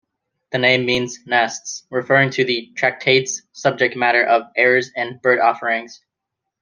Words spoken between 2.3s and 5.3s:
to the tractate's subject matter of errors in